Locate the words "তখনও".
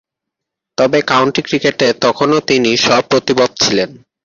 2.01-2.39